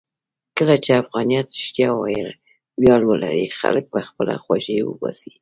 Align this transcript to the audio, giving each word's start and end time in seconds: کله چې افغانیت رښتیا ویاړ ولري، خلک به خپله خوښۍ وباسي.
کله 0.57 0.75
چې 0.83 0.91
افغانیت 1.03 1.47
رښتیا 1.59 1.89
ویاړ 2.81 3.01
ولري، 3.11 3.47
خلک 3.59 3.85
به 3.93 3.99
خپله 4.09 4.33
خوښۍ 4.43 4.79
وباسي. 4.83 5.31